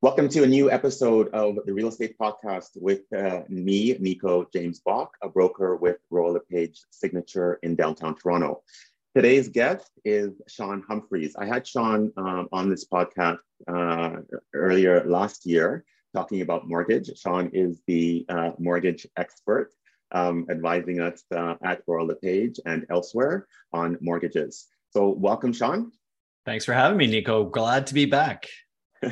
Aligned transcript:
Welcome 0.00 0.28
to 0.28 0.44
a 0.44 0.46
new 0.46 0.70
episode 0.70 1.26
of 1.34 1.56
the 1.66 1.74
Real 1.74 1.88
Estate 1.88 2.16
Podcast 2.20 2.68
with 2.76 3.00
uh, 3.12 3.40
me, 3.48 3.96
Nico 3.98 4.46
James 4.52 4.78
Bock, 4.78 5.16
a 5.24 5.28
broker 5.28 5.74
with 5.74 5.96
Royal 6.08 6.34
LePage 6.34 6.78
Signature 6.90 7.58
in 7.64 7.74
downtown 7.74 8.14
Toronto. 8.14 8.62
Today's 9.16 9.48
guest 9.48 9.90
is 10.04 10.40
Sean 10.46 10.84
Humphries. 10.88 11.34
I 11.36 11.46
had 11.46 11.66
Sean 11.66 12.12
um, 12.16 12.48
on 12.52 12.70
this 12.70 12.86
podcast 12.86 13.38
uh, 13.66 14.18
earlier 14.54 15.02
last 15.04 15.44
year 15.44 15.84
talking 16.14 16.42
about 16.42 16.68
mortgage. 16.68 17.10
Sean 17.18 17.50
is 17.52 17.82
the 17.88 18.24
uh, 18.28 18.52
mortgage 18.56 19.04
expert 19.16 19.72
um, 20.12 20.46
advising 20.48 21.00
us 21.00 21.24
uh, 21.34 21.56
at 21.64 21.82
Royal 21.88 22.06
LePage 22.06 22.60
and 22.66 22.86
elsewhere 22.88 23.48
on 23.72 23.98
mortgages. 24.00 24.68
So, 24.90 25.08
welcome, 25.08 25.52
Sean. 25.52 25.90
Thanks 26.46 26.64
for 26.64 26.72
having 26.72 26.98
me, 26.98 27.08
Nico. 27.08 27.46
Glad 27.46 27.88
to 27.88 27.94
be 27.94 28.06
back. 28.06 28.46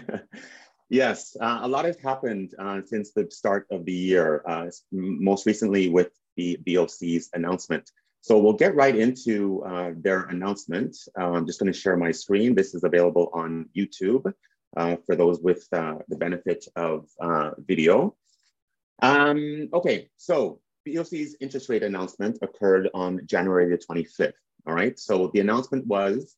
Yes, 0.89 1.37
uh, 1.41 1.61
a 1.63 1.69
lot 1.69 1.85
has 1.85 1.97
happened 1.97 2.55
uh, 2.59 2.81
since 2.85 3.11
the 3.11 3.29
start 3.31 3.67
of 3.71 3.85
the 3.85 3.93
year, 3.93 4.43
uh, 4.47 4.71
most 4.93 5.45
recently 5.45 5.89
with 5.89 6.11
the 6.37 6.59
BOC's 6.65 7.29
announcement. 7.35 7.91
So 8.21 8.39
we'll 8.39 8.53
get 8.53 8.77
right 8.77 8.95
into 8.95 9.63
uh, 9.65 9.93
their 9.97 10.23
announcement. 10.25 10.97
Uh, 11.19 11.33
I'm 11.33 11.47
just 11.47 11.59
going 11.59 11.73
to 11.73 11.79
share 11.79 11.97
my 11.97 12.13
screen. 12.13 12.55
This 12.55 12.75
is 12.75 12.85
available 12.85 13.30
on 13.33 13.69
YouTube 13.77 14.33
uh, 14.77 14.97
for 15.07 15.17
those 15.17 15.41
with 15.41 15.69
the 15.71 16.05
benefit 16.09 16.67
of 16.77 17.09
video. 17.59 18.15
Um, 19.03 19.69
okay, 19.73 20.09
so 20.16 20.61
BOC's 20.87 21.37
interest 21.41 21.69
rate 21.69 21.83
announcement 21.83 22.39
occurred 22.43 22.89
on 22.95 23.21
January 23.27 23.69
the 23.69 23.79
25th. 23.79 24.33
All 24.66 24.75
right, 24.75 24.99
so 24.99 25.30
the 25.33 25.41
announcement 25.41 25.87
was 25.87 26.37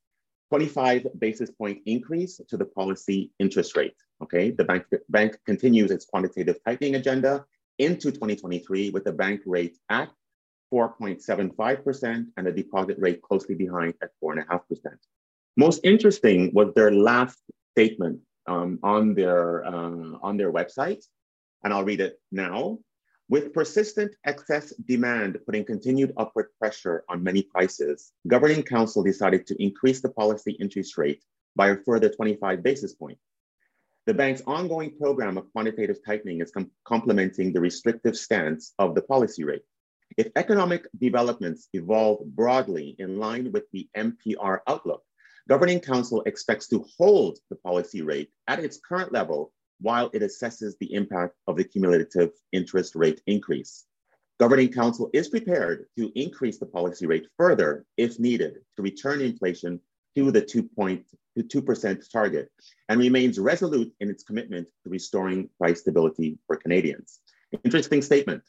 25 0.49 1.07
basis 1.19 1.51
point 1.51 1.81
increase 1.87 2.41
to 2.49 2.57
the 2.57 2.65
policy 2.65 3.31
interest 3.39 3.77
rate. 3.77 3.97
Okay, 4.23 4.51
the 4.51 4.65
bank, 4.65 4.85
bank 5.09 5.39
continues 5.47 5.91
its 5.91 6.07
quantitative 6.07 6.57
tightening 6.65 6.95
agenda 6.95 7.45
into 7.79 8.11
2023 8.11 8.91
with 8.91 9.05
the 9.05 9.13
bank 9.13 9.41
rate 9.47 9.79
at 9.91 10.11
4.75% 10.73 12.27
and 12.37 12.47
the 12.47 12.53
deposit 12.53 12.99
rate 12.99 13.23
closely 13.23 13.55
behind 13.55 13.95
at 14.03 14.11
4.5%. 14.23 14.61
Most 15.57 15.81
interesting 15.85 16.53
was 16.53 16.73
their 16.75 16.93
last 16.93 17.39
statement 17.73 18.21
um, 18.47 18.79
on, 18.83 19.15
their, 19.15 19.65
uh, 19.65 20.19
on 20.23 20.37
their 20.37 20.53
website, 20.53 21.05
and 21.65 21.73
I'll 21.73 21.85
read 21.85 22.01
it 22.01 22.21
now. 22.33 22.79
With 23.31 23.53
persistent 23.53 24.15
excess 24.25 24.71
demand 24.87 25.39
putting 25.45 25.63
continued 25.63 26.15
upward 26.17 26.47
pressure 26.59 27.05
on 27.11 27.23
many 27.23 27.43
prices, 27.43 28.11
Governing 28.27 28.63
Council 28.63 29.03
decided 29.03 29.47
to 29.49 29.63
increase 29.63 30.01
the 30.01 30.09
policy 30.09 30.53
interest 30.53 30.97
rate 30.97 31.23
by 31.55 31.69
a 31.69 31.77
further 31.77 32.09
25 32.09 32.63
basis 32.63 32.95
points. 32.95 33.21
The 34.07 34.15
bank's 34.15 34.41
ongoing 34.47 34.97
program 34.97 35.37
of 35.37 35.53
quantitative 35.53 35.99
tightening 36.07 36.41
is 36.41 36.51
com 36.51 36.71
complementing 36.87 37.53
the 37.53 37.61
restrictive 37.61 38.17
stance 38.17 38.73
of 38.79 38.95
the 38.95 39.03
policy 39.03 39.45
rate. 39.45 39.67
If 40.17 40.29
economic 40.35 40.87
developments 40.99 41.69
evolve 41.75 42.25
broadly 42.35 42.97
in 42.99 43.19
line 43.19 43.53
with 43.53 43.65
the 43.75 43.91
MPR 43.95 44.61
outlook, 44.67 45.03
Governing 45.51 45.81
Council 45.81 46.23
expects 46.23 46.67
to 46.69 46.87
hold 46.97 47.39
the 47.51 47.57
policy 47.57 48.01
rate 48.01 48.31
at 48.47 48.65
its 48.65 48.81
current 48.81 49.13
level 49.13 49.53
while 49.81 50.11
it 50.13 50.23
assesses 50.23 50.75
the 50.79 50.93
impact 50.93 51.35
of 51.47 51.57
the 51.57 51.65
cumulative 51.65 52.31
interest 52.53 52.95
rate 52.95 53.21
increase. 53.27 53.85
Governing 54.41 54.73
Council 54.73 55.11
is 55.13 55.29
prepared 55.29 55.87
to 55.97 56.13
increase 56.15 56.59
the 56.59 56.67
policy 56.67 57.07
rate 57.07 57.27
further 57.37 57.85
if 57.97 58.21
needed 58.21 58.59
to 58.77 58.83
return 58.83 59.21
inflation 59.21 59.81
to 60.17 60.31
the 60.31 60.43
2.2% 60.43 62.11
target 62.11 62.49
and 62.89 63.01
remains 63.01 63.39
resolute 63.39 63.93
in 64.01 64.09
its 64.09 64.23
commitment 64.23 64.69
to 64.85 64.91
restoring 64.91 65.49
price 65.59 65.81
stability 65.81 66.39
for 66.47 66.57
Canadians. 66.57 67.21
Interesting 67.65 68.03
statement. 68.03 68.43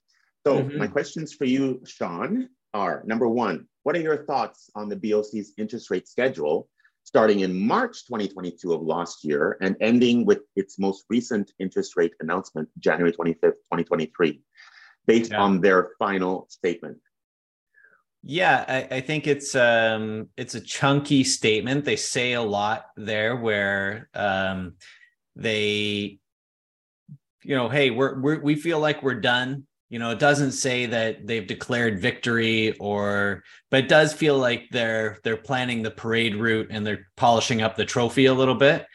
So, 0.45 0.59
mm-hmm. 0.59 0.77
my 0.77 0.87
questions 0.87 1.33
for 1.33 1.45
you, 1.45 1.81
Sean, 1.85 2.49
are 2.73 3.03
number 3.05 3.27
one, 3.27 3.67
what 3.83 3.95
are 3.95 4.01
your 4.01 4.25
thoughts 4.25 4.69
on 4.75 4.89
the 4.89 4.95
BOC's 4.95 5.53
interest 5.57 5.89
rate 5.89 6.07
schedule 6.07 6.69
starting 7.03 7.39
in 7.39 7.59
March 7.59 8.05
2022 8.05 8.73
of 8.73 8.81
last 8.81 9.23
year 9.23 9.57
and 9.61 9.75
ending 9.81 10.25
with 10.25 10.41
its 10.55 10.77
most 10.77 11.05
recent 11.09 11.51
interest 11.59 11.95
rate 11.95 12.13
announcement, 12.19 12.69
January 12.79 13.11
25th, 13.11 13.59
2023, 13.71 14.41
based 15.07 15.31
yeah. 15.31 15.41
on 15.41 15.61
their 15.61 15.91
final 15.97 16.45
statement? 16.49 16.97
Yeah, 18.21 18.65
I, 18.67 18.97
I, 18.97 19.01
think 19.01 19.27
it's 19.27 19.55
um 19.55 20.27
it's 20.35 20.53
a 20.53 20.59
chunky 20.59 21.23
statement. 21.23 21.85
They 21.85 21.95
say 21.95 22.33
a 22.33 22.41
lot 22.41 22.87
there 22.97 23.37
where 23.37 24.09
um 24.13 24.73
they 25.37 26.19
you 27.43 27.55
know, 27.55 27.69
hey, 27.69 27.89
we're, 27.89 28.19
we're 28.19 28.39
we 28.41 28.55
feel 28.55 28.79
like 28.79 29.01
we're 29.01 29.21
done 29.21 29.65
you 29.89 29.99
know 29.99 30.11
it 30.11 30.19
doesn't 30.19 30.51
say 30.51 30.85
that 30.85 31.25
they've 31.25 31.47
declared 31.47 31.99
victory 31.99 32.75
or 32.79 33.43
but 33.71 33.83
it 33.83 33.89
does 33.89 34.13
feel 34.13 34.37
like 34.37 34.67
they're 34.71 35.17
they're 35.23 35.37
planning 35.37 35.81
the 35.81 35.91
parade 35.91 36.35
route 36.35 36.67
and 36.69 36.85
they're 36.85 37.07
polishing 37.17 37.61
up 37.61 37.75
the 37.75 37.85
trophy 37.85 38.25
a 38.25 38.33
little 38.33 38.55
bit 38.55 38.85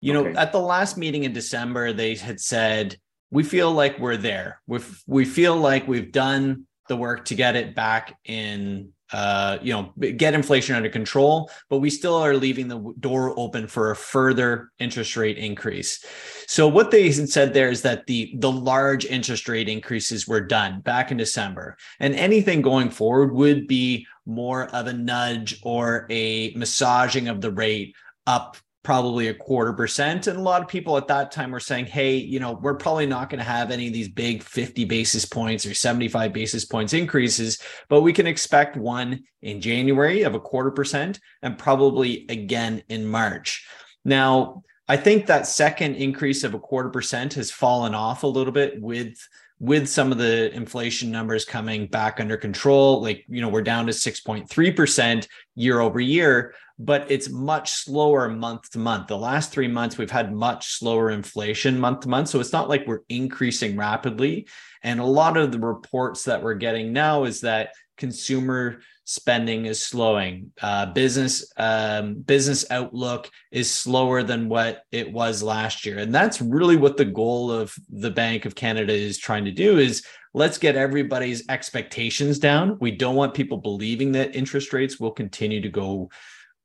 you 0.00 0.16
okay. 0.16 0.32
know 0.32 0.38
at 0.38 0.52
the 0.52 0.58
last 0.58 0.96
meeting 0.98 1.24
in 1.24 1.32
december 1.32 1.92
they 1.92 2.14
had 2.14 2.40
said 2.40 2.96
we 3.30 3.42
feel 3.42 3.72
like 3.72 3.98
we're 3.98 4.16
there 4.16 4.60
we 4.66 4.80
we 5.06 5.24
feel 5.24 5.56
like 5.56 5.86
we've 5.88 6.12
done 6.12 6.66
the 6.88 6.96
work 6.96 7.24
to 7.24 7.34
get 7.34 7.56
it 7.56 7.74
back 7.74 8.18
in 8.24 8.90
uh, 9.12 9.58
you 9.60 9.72
know, 9.72 9.92
get 10.12 10.34
inflation 10.34 10.74
under 10.74 10.88
control, 10.88 11.50
but 11.68 11.78
we 11.78 11.90
still 11.90 12.16
are 12.16 12.34
leaving 12.34 12.68
the 12.68 12.94
door 12.98 13.38
open 13.38 13.66
for 13.66 13.90
a 13.90 13.96
further 13.96 14.70
interest 14.78 15.16
rate 15.16 15.38
increase. 15.38 16.04
So 16.46 16.66
what 16.66 16.90
they 16.90 17.12
said 17.12 17.52
there 17.52 17.70
is 17.70 17.82
that 17.82 18.06
the 18.06 18.34
the 18.38 18.50
large 18.50 19.04
interest 19.04 19.48
rate 19.48 19.68
increases 19.68 20.26
were 20.26 20.40
done 20.40 20.80
back 20.80 21.10
in 21.10 21.16
December, 21.16 21.76
and 22.00 22.14
anything 22.14 22.62
going 22.62 22.90
forward 22.90 23.32
would 23.34 23.66
be 23.66 24.06
more 24.24 24.66
of 24.74 24.86
a 24.86 24.92
nudge 24.92 25.60
or 25.62 26.06
a 26.10 26.52
massaging 26.54 27.28
of 27.28 27.40
the 27.40 27.50
rate 27.50 27.94
up 28.26 28.56
probably 28.82 29.28
a 29.28 29.34
quarter 29.34 29.72
percent. 29.72 30.26
And 30.26 30.38
a 30.38 30.42
lot 30.42 30.60
of 30.60 30.68
people 30.68 30.96
at 30.96 31.06
that 31.08 31.30
time 31.30 31.52
were 31.52 31.60
saying, 31.60 31.86
hey, 31.86 32.16
you 32.16 32.40
know, 32.40 32.52
we're 32.52 32.74
probably 32.74 33.06
not 33.06 33.30
going 33.30 33.38
to 33.38 33.44
have 33.44 33.70
any 33.70 33.86
of 33.86 33.92
these 33.92 34.08
big 34.08 34.42
50 34.42 34.84
basis 34.86 35.24
points 35.24 35.64
or 35.64 35.74
75 35.74 36.32
basis 36.32 36.64
points 36.64 36.92
increases, 36.92 37.60
but 37.88 38.00
we 38.00 38.12
can 38.12 38.26
expect 38.26 38.76
one 38.76 39.22
in 39.40 39.60
January 39.60 40.22
of 40.22 40.34
a 40.34 40.40
quarter 40.40 40.70
percent 40.70 41.20
and 41.42 41.56
probably 41.56 42.26
again 42.28 42.82
in 42.88 43.06
March. 43.06 43.66
Now, 44.04 44.64
I 44.88 44.96
think 44.96 45.26
that 45.26 45.46
second 45.46 45.94
increase 45.94 46.42
of 46.42 46.54
a 46.54 46.58
quarter 46.58 46.90
percent 46.90 47.34
has 47.34 47.50
fallen 47.50 47.94
off 47.94 48.24
a 48.24 48.28
little 48.28 48.52
bit 48.52 48.80
with 48.80 49.16
with 49.62 49.88
some 49.88 50.10
of 50.10 50.18
the 50.18 50.52
inflation 50.52 51.12
numbers 51.12 51.44
coming 51.44 51.86
back 51.86 52.18
under 52.18 52.36
control 52.36 53.00
like 53.00 53.24
you 53.28 53.40
know 53.40 53.48
we're 53.48 53.62
down 53.62 53.86
to 53.86 53.92
6.3% 53.92 55.28
year 55.54 55.78
over 55.78 56.00
year 56.00 56.52
but 56.84 57.10
it's 57.10 57.28
much 57.28 57.70
slower 57.72 58.28
month 58.28 58.70
to 58.70 58.78
month. 58.78 59.06
The 59.06 59.16
last 59.16 59.52
three 59.52 59.68
months, 59.68 59.98
we've 59.98 60.10
had 60.10 60.32
much 60.32 60.72
slower 60.72 61.10
inflation 61.10 61.78
month 61.78 62.00
to 62.00 62.08
month. 62.08 62.28
So 62.28 62.40
it's 62.40 62.52
not 62.52 62.68
like 62.68 62.86
we're 62.86 63.02
increasing 63.08 63.76
rapidly. 63.76 64.48
And 64.82 64.98
a 64.98 65.04
lot 65.04 65.36
of 65.36 65.52
the 65.52 65.60
reports 65.60 66.24
that 66.24 66.42
we're 66.42 66.54
getting 66.54 66.92
now 66.92 67.24
is 67.24 67.42
that 67.42 67.70
consumer 67.96 68.80
spending 69.04 69.66
is 69.66 69.82
slowing. 69.82 70.52
Uh, 70.60 70.86
business 70.86 71.52
um, 71.56 72.14
business 72.14 72.64
outlook 72.70 73.30
is 73.50 73.70
slower 73.70 74.22
than 74.22 74.48
what 74.48 74.82
it 74.90 75.12
was 75.12 75.42
last 75.42 75.84
year, 75.86 75.98
and 75.98 76.14
that's 76.14 76.40
really 76.40 76.76
what 76.76 76.96
the 76.96 77.04
goal 77.04 77.50
of 77.50 77.74
the 77.88 78.10
Bank 78.10 78.44
of 78.44 78.54
Canada 78.54 78.92
is 78.92 79.18
trying 79.18 79.44
to 79.44 79.50
do. 79.52 79.78
Is 79.78 80.04
let's 80.34 80.58
get 80.58 80.76
everybody's 80.76 81.44
expectations 81.48 82.38
down. 82.38 82.78
We 82.80 82.92
don't 82.92 83.16
want 83.16 83.34
people 83.34 83.58
believing 83.58 84.12
that 84.12 84.34
interest 84.34 84.72
rates 84.72 84.98
will 84.98 85.12
continue 85.12 85.60
to 85.60 85.68
go 85.68 86.10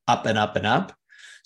up 0.08 0.26
and 0.26 0.38
up 0.38 0.56
and 0.56 0.66
up. 0.66 0.94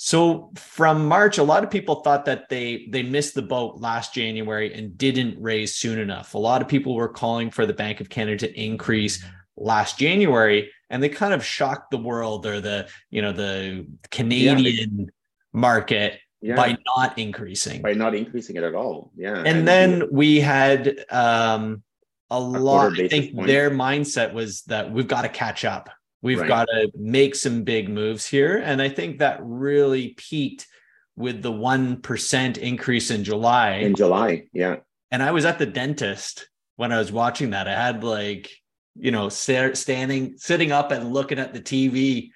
So 0.03 0.51
from 0.55 1.05
March, 1.05 1.37
a 1.37 1.43
lot 1.43 1.63
of 1.63 1.69
people 1.69 2.01
thought 2.01 2.25
that 2.25 2.49
they 2.49 2.87
they 2.89 3.03
missed 3.03 3.35
the 3.35 3.43
boat 3.43 3.79
last 3.79 4.15
January 4.15 4.73
and 4.73 4.97
didn't 4.97 5.39
raise 5.39 5.75
soon 5.75 5.99
enough. 5.99 6.33
A 6.33 6.39
lot 6.39 6.63
of 6.63 6.67
people 6.67 6.95
were 6.95 7.07
calling 7.07 7.51
for 7.51 7.67
the 7.67 7.73
Bank 7.73 8.01
of 8.01 8.09
Canada 8.09 8.47
to 8.47 8.59
increase 8.59 9.23
last 9.55 9.99
January, 9.99 10.71
and 10.89 11.03
they 11.03 11.09
kind 11.09 11.35
of 11.35 11.45
shocked 11.45 11.91
the 11.91 11.99
world 11.99 12.47
or 12.47 12.59
the 12.59 12.89
you 13.11 13.21
know 13.21 13.31
the 13.31 13.85
Canadian 14.09 14.99
yeah, 15.01 15.05
market 15.53 16.19
yeah. 16.41 16.55
by 16.55 16.75
not 16.97 17.15
increasing 17.19 17.83
by 17.83 17.93
not 17.93 18.15
increasing 18.15 18.55
it 18.55 18.63
at 18.63 18.73
all. 18.73 19.11
Yeah, 19.15 19.43
and 19.45 19.67
then 19.67 20.05
we 20.11 20.39
had 20.39 21.05
um, 21.11 21.83
a, 22.31 22.37
a 22.37 22.39
lot. 22.39 22.99
I 22.99 23.07
think 23.07 23.35
point. 23.35 23.45
their 23.45 23.69
mindset 23.69 24.33
was 24.33 24.63
that 24.63 24.91
we've 24.91 25.07
got 25.07 25.21
to 25.21 25.29
catch 25.29 25.63
up 25.63 25.89
We've 26.21 26.39
right. 26.39 26.47
got 26.47 26.65
to 26.65 26.91
make 26.95 27.35
some 27.35 27.63
big 27.63 27.89
moves 27.89 28.25
here. 28.25 28.57
And 28.57 28.81
I 28.81 28.89
think 28.89 29.19
that 29.19 29.39
really 29.41 30.09
peaked 30.09 30.67
with 31.15 31.41
the 31.41 31.51
1% 31.51 32.57
increase 32.57 33.11
in 33.11 33.23
July. 33.23 33.71
In 33.77 33.95
July, 33.95 34.43
yeah. 34.53 34.77
And 35.09 35.21
I 35.21 35.31
was 35.31 35.45
at 35.45 35.59
the 35.59 35.65
dentist 35.65 36.47
when 36.75 36.91
I 36.91 36.99
was 36.99 37.11
watching 37.11 37.51
that. 37.51 37.67
I 37.67 37.73
had 37.73 38.03
like, 38.03 38.49
you 38.95 39.11
know, 39.11 39.29
standing, 39.29 40.37
sitting 40.37 40.71
up 40.71 40.91
and 40.91 41.11
looking 41.11 41.39
at 41.39 41.53
the 41.53 41.61
TV, 41.61 42.29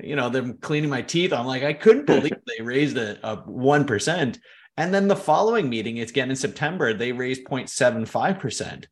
you 0.00 0.16
know, 0.16 0.28
them 0.28 0.58
cleaning 0.58 0.90
my 0.90 1.02
teeth. 1.02 1.32
I'm 1.32 1.46
like, 1.46 1.62
I 1.62 1.72
couldn't 1.72 2.06
believe 2.06 2.36
they 2.46 2.62
raised 2.62 2.98
a, 2.98 3.18
a 3.26 3.38
1%. 3.38 4.38
And 4.76 4.94
then 4.94 5.08
the 5.08 5.16
following 5.16 5.68
meeting, 5.68 5.96
it's 5.96 6.10
again 6.10 6.30
in 6.30 6.36
September, 6.36 6.94
they 6.94 7.12
raised 7.12 7.44
0.75%. 7.44 8.86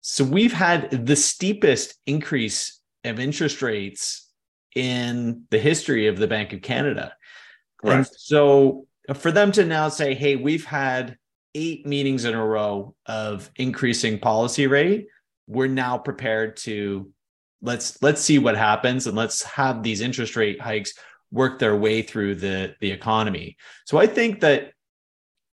So 0.00 0.24
we've 0.24 0.52
had 0.52 1.06
the 1.06 1.16
steepest 1.16 1.94
increase 2.06 2.75
of 3.06 3.20
interest 3.20 3.62
rates 3.62 4.28
in 4.74 5.44
the 5.50 5.58
history 5.58 6.06
of 6.06 6.18
the 6.18 6.26
Bank 6.26 6.52
of 6.52 6.62
Canada. 6.62 7.14
Correct. 7.78 7.96
And 7.96 8.06
so 8.06 8.86
for 9.14 9.32
them 9.32 9.52
to 9.52 9.64
now 9.64 9.88
say, 9.88 10.14
hey, 10.14 10.36
we've 10.36 10.64
had 10.64 11.16
eight 11.54 11.86
meetings 11.86 12.24
in 12.24 12.34
a 12.34 12.44
row 12.44 12.94
of 13.06 13.50
increasing 13.56 14.18
policy 14.18 14.66
rate, 14.66 15.08
we're 15.46 15.68
now 15.68 15.96
prepared 15.96 16.56
to 16.56 17.10
let's 17.62 18.00
let's 18.02 18.20
see 18.20 18.38
what 18.38 18.56
happens 18.56 19.06
and 19.06 19.16
let's 19.16 19.42
have 19.42 19.82
these 19.82 20.00
interest 20.02 20.36
rate 20.36 20.60
hikes 20.60 20.92
work 21.30 21.58
their 21.58 21.74
way 21.74 22.02
through 22.02 22.34
the 22.34 22.74
the 22.80 22.90
economy. 22.90 23.56
So 23.86 23.98
I 23.98 24.06
think 24.06 24.40
that 24.40 24.72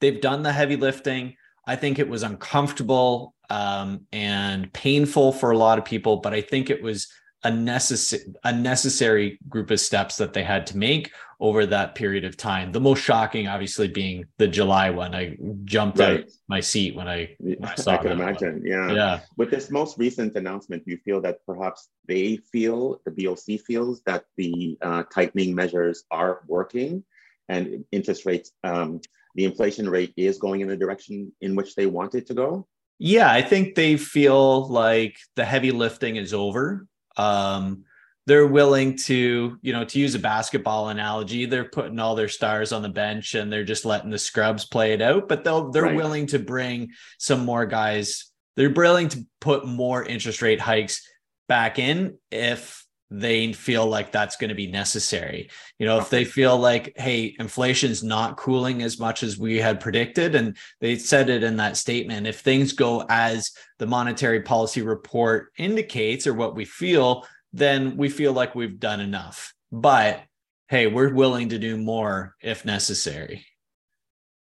they've 0.01 0.19
done 0.19 0.43
the 0.43 0.51
heavy 0.51 0.75
lifting. 0.75 1.35
I 1.65 1.77
think 1.77 1.97
it 1.97 2.09
was 2.09 2.23
uncomfortable 2.23 3.33
um, 3.49 4.01
and 4.11 4.71
painful 4.73 5.31
for 5.31 5.51
a 5.51 5.57
lot 5.57 5.79
of 5.79 5.85
people, 5.85 6.17
but 6.17 6.33
I 6.33 6.41
think 6.41 6.69
it 6.69 6.83
was 6.83 7.07
a 7.43 7.51
necessary 7.51 8.23
a 8.43 8.53
necessary 8.53 9.39
group 9.49 9.71
of 9.71 9.79
steps 9.79 10.17
that 10.17 10.33
they 10.33 10.43
had 10.43 10.65
to 10.67 10.77
make 10.77 11.11
over 11.39 11.65
that 11.65 11.93
period 11.93 12.23
of 12.23 12.37
time. 12.37 12.71
The 12.71 12.79
most 12.79 13.03
shocking, 13.03 13.47
obviously, 13.47 13.89
being 13.89 14.25
the 14.37 14.47
July 14.47 14.89
one. 14.89 15.13
I 15.13 15.37
jumped 15.65 15.99
right. 15.99 16.21
out 16.21 16.25
my 16.47 16.61
seat 16.61 16.95
when 16.95 17.07
I, 17.07 17.35
when 17.39 17.65
I 17.65 17.75
saw. 17.75 17.91
I 17.91 17.97
can 17.97 18.11
imagine. 18.13 18.53
One. 18.53 18.65
Yeah. 18.65 18.91
Yeah. 18.91 19.19
With 19.35 19.51
this 19.51 19.69
most 19.69 19.97
recent 19.97 20.35
announcement, 20.35 20.83
you 20.85 20.97
feel 20.97 21.19
that 21.21 21.45
perhaps 21.45 21.89
they 22.07 22.37
feel 22.37 23.01
the 23.05 23.11
BOC 23.11 23.59
feels 23.59 24.01
that 24.03 24.23
the 24.37 24.77
uh, 24.81 25.03
tightening 25.13 25.53
measures 25.53 26.05
are 26.11 26.43
working, 26.47 27.03
and 27.49 27.83
interest 27.91 28.25
rates, 28.25 28.51
um, 28.63 29.01
the 29.35 29.43
inflation 29.45 29.89
rate 29.89 30.13
is 30.15 30.37
going 30.37 30.61
in 30.61 30.69
the 30.69 30.77
direction 30.77 31.31
in 31.41 31.55
which 31.55 31.75
they 31.75 31.87
want 31.87 32.15
it 32.15 32.25
to 32.27 32.33
go. 32.33 32.67
Yeah, 32.99 33.29
I 33.29 33.41
think 33.41 33.75
they 33.75 33.97
feel 33.97 34.67
like 34.69 35.17
the 35.35 35.43
heavy 35.43 35.71
lifting 35.71 36.15
is 36.15 36.33
over. 36.33 36.87
Um, 37.17 37.85
they're 38.25 38.47
willing 38.47 38.97
to, 38.97 39.57
you 39.61 39.73
know, 39.73 39.83
to 39.83 39.99
use 39.99 40.15
a 40.15 40.19
basketball 40.19 40.89
analogy, 40.89 41.45
they're 41.45 41.65
putting 41.65 41.99
all 41.99 42.15
their 42.15 42.29
stars 42.29 42.71
on 42.71 42.81
the 42.81 42.89
bench 42.89 43.35
and 43.35 43.51
they're 43.51 43.65
just 43.65 43.83
letting 43.83 44.09
the 44.09 44.17
scrubs 44.17 44.65
play 44.65 44.93
it 44.93 45.01
out. 45.01 45.27
But 45.27 45.43
they'll 45.43 45.71
they're 45.71 45.83
right. 45.83 45.95
willing 45.95 46.27
to 46.27 46.39
bring 46.39 46.91
some 47.17 47.43
more 47.43 47.65
guys. 47.65 48.31
They're 48.55 48.69
willing 48.69 49.09
to 49.09 49.25
put 49.41 49.65
more 49.65 50.03
interest 50.03 50.41
rate 50.41 50.61
hikes 50.61 51.05
back 51.49 51.79
in 51.79 52.17
if 52.31 52.82
they 53.15 53.53
feel 53.53 53.85
like 53.85 54.11
that's 54.11 54.37
going 54.37 54.49
to 54.49 54.55
be 54.55 54.65
necessary. 54.65 55.47
You 55.77 55.85
know, 55.85 55.99
if 55.99 56.09
they 56.09 56.25
feel 56.25 56.57
like, 56.57 56.93
hey, 56.97 57.35
inflation's 57.37 58.03
not 58.03 58.37
cooling 58.37 58.81
as 58.81 58.99
much 58.99 59.21
as 59.21 59.37
we 59.37 59.57
had 59.57 59.79
predicted, 59.79 60.33
and 60.33 60.57
they 60.81 60.97
said 60.97 61.29
it 61.29 61.43
in 61.43 61.57
that 61.57 61.77
statement, 61.77 62.25
if 62.25 62.39
things 62.39 62.73
go 62.73 63.05
as 63.09 63.51
the 63.77 63.85
monetary 63.85 64.41
policy 64.41 64.81
report 64.81 65.51
indicates 65.59 66.25
or 66.25 66.33
what 66.33 66.55
we 66.55 66.65
feel, 66.65 67.23
then 67.53 67.97
we 67.97 68.09
feel 68.09 68.33
like 68.33 68.55
we've 68.55 68.79
done 68.79 68.99
enough. 68.99 69.53
But 69.71 70.23
hey, 70.67 70.87
we're 70.87 71.13
willing 71.13 71.49
to 71.49 71.59
do 71.59 71.77
more 71.77 72.35
if 72.41 72.65
necessary. 72.65 73.45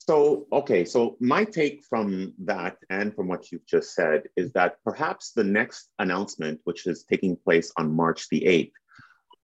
So, 0.05 0.47
okay, 0.51 0.83
so 0.83 1.15
my 1.21 1.45
take 1.45 1.85
from 1.89 2.33
that 2.43 2.75
and 2.89 3.15
from 3.15 3.29
what 3.29 3.49
you've 3.49 3.65
just 3.65 3.95
said 3.95 4.23
is 4.35 4.51
that 4.51 4.75
perhaps 4.83 5.31
the 5.31 5.45
next 5.45 5.87
announcement, 5.97 6.59
which 6.65 6.87
is 6.87 7.05
taking 7.05 7.37
place 7.37 7.71
on 7.77 7.95
March 7.95 8.27
the 8.27 8.41
8th, 8.41 8.73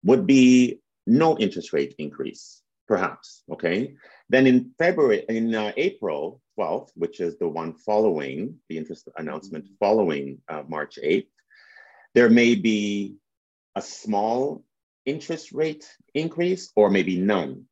would 0.04 0.28
be 0.28 0.82
no 1.08 1.38
interest 1.38 1.72
rate 1.72 1.96
increase, 1.98 2.62
perhaps, 2.90 3.44
okay? 3.54 3.96
Then 4.28 4.46
in 4.46 4.72
February, 4.78 5.24
in 5.30 5.56
uh, 5.56 5.72
April 5.78 6.42
12th, 6.60 6.90
which 6.96 7.22
is 7.22 7.38
the 7.38 7.48
one 7.48 7.74
following 7.76 8.58
the 8.68 8.78
interest 8.78 9.08
announcement 9.16 9.70
following 9.80 10.40
uh, 10.50 10.64
March 10.68 11.00
8th, 11.02 11.28
there 12.16 12.30
may 12.30 12.56
be 12.56 13.16
a 13.76 13.82
small 13.82 14.66
interest 15.06 15.54
rate 15.54 15.90
increase 16.14 16.70
or 16.76 16.90
maybe 16.90 17.18
none. 17.18 17.64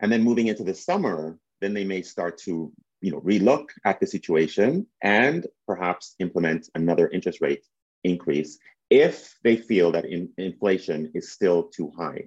And 0.00 0.12
then 0.12 0.22
moving 0.22 0.48
into 0.48 0.64
the 0.64 0.74
summer, 0.74 1.38
then 1.60 1.74
they 1.74 1.84
may 1.84 2.02
start 2.02 2.38
to 2.38 2.72
you 3.00 3.10
know, 3.10 3.20
relook 3.20 3.68
at 3.84 4.00
the 4.00 4.06
situation 4.06 4.86
and 5.02 5.46
perhaps 5.66 6.14
implement 6.18 6.68
another 6.74 7.08
interest 7.08 7.40
rate 7.40 7.64
increase 8.04 8.58
if 8.90 9.38
they 9.44 9.56
feel 9.56 9.92
that 9.92 10.04
in, 10.04 10.28
inflation 10.36 11.10
is 11.14 11.32
still 11.32 11.64
too 11.64 11.92
high. 11.96 12.24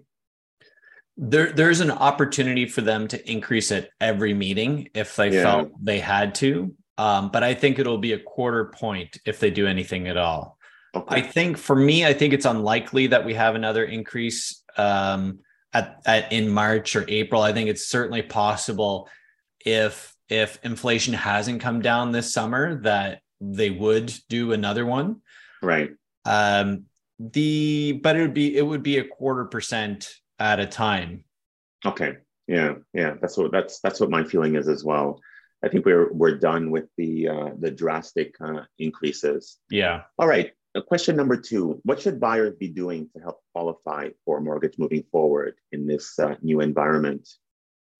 There, 1.15 1.51
there's 1.51 1.81
an 1.81 1.91
opportunity 1.91 2.65
for 2.65 2.81
them 2.81 3.07
to 3.09 3.31
increase 3.31 3.71
at 3.71 3.89
every 4.01 4.33
meeting 4.33 4.89
if 4.95 5.15
they 5.15 5.31
yeah. 5.31 5.43
felt 5.43 5.71
they 5.79 5.99
had 5.99 6.33
to. 6.35 6.73
Um, 6.97 7.29
but 7.29 7.43
I 7.43 7.53
think 7.53 7.77
it'll 7.77 7.97
be 7.97 8.13
a 8.13 8.19
quarter 8.19 8.65
point 8.65 9.17
if 9.25 9.39
they 9.39 9.51
do 9.51 9.67
anything 9.67 10.07
at 10.07 10.17
all. 10.17 10.57
Okay. 10.95 11.15
I 11.15 11.21
think 11.21 11.57
for 11.57 11.75
me, 11.75 12.05
I 12.05 12.13
think 12.13 12.33
it's 12.33 12.45
unlikely 12.45 13.07
that 13.07 13.25
we 13.25 13.33
have 13.33 13.55
another 13.55 13.83
increase 13.83 14.63
um, 14.77 15.39
at, 15.73 16.01
at 16.05 16.31
in 16.31 16.49
March 16.49 16.95
or 16.95 17.05
April. 17.07 17.41
I 17.41 17.51
think 17.51 17.69
it's 17.69 17.87
certainly 17.87 18.21
possible 18.21 19.09
if 19.65 20.15
if 20.29 20.59
inflation 20.63 21.13
hasn't 21.13 21.61
come 21.61 21.81
down 21.81 22.11
this 22.11 22.33
summer 22.33 22.81
that 22.81 23.21
they 23.41 23.69
would 23.69 24.13
do 24.29 24.53
another 24.53 24.85
one. 24.85 25.21
Right. 25.61 25.91
Um, 26.25 26.85
the 27.19 27.99
but 28.03 28.15
it 28.15 28.21
would 28.21 28.33
be 28.33 28.57
it 28.57 28.65
would 28.65 28.83
be 28.83 28.97
a 28.97 29.07
quarter 29.07 29.45
percent 29.45 30.09
at 30.39 30.59
a 30.59 30.65
time. 30.65 31.23
Okay. 31.85 32.17
Yeah. 32.47 32.75
Yeah. 32.93 33.15
That's 33.21 33.37
what 33.37 33.51
that's 33.51 33.79
that's 33.81 33.99
what 33.99 34.09
my 34.09 34.23
feeling 34.23 34.55
is 34.55 34.67
as 34.67 34.83
well. 34.83 35.19
I 35.63 35.69
think 35.69 35.85
we're 35.85 36.11
we're 36.11 36.37
done 36.37 36.71
with 36.71 36.85
the 36.97 37.27
uh, 37.29 37.49
the 37.59 37.71
drastic 37.71 38.35
uh, 38.41 38.63
increases. 38.79 39.59
Yeah. 39.69 40.03
All 40.17 40.27
right. 40.27 40.51
Question 40.87 41.15
number 41.15 41.37
two 41.37 41.79
What 41.83 42.01
should 42.01 42.19
buyers 42.19 42.55
be 42.59 42.67
doing 42.67 43.09
to 43.15 43.21
help 43.21 43.41
qualify 43.53 44.09
for 44.25 44.39
a 44.39 44.41
mortgage 44.41 44.77
moving 44.77 45.03
forward 45.11 45.55
in 45.71 45.85
this 45.85 46.17
uh, 46.19 46.35
new 46.41 46.61
environment? 46.61 47.29